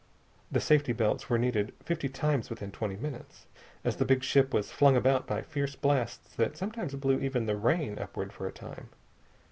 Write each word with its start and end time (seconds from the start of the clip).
The 0.51 0.59
safety 0.59 0.93
belts 0.93 1.29
were 1.29 1.37
needed 1.37 1.75
fifty 1.83 2.09
times 2.09 2.49
within 2.49 2.71
twenty 2.71 2.95
minutes, 2.95 3.45
as 3.83 3.97
the 3.97 4.03
big 4.03 4.23
ship 4.23 4.51
was 4.51 4.71
flung 4.71 4.95
about 4.97 5.27
by 5.27 5.43
fierce 5.43 5.75
blasts 5.75 6.33
that 6.37 6.57
sometimes 6.57 6.95
blew 6.95 7.19
even 7.19 7.45
the 7.45 7.55
rain 7.55 7.99
upward 7.99 8.33
for 8.33 8.47
a 8.47 8.51
time. 8.51 8.89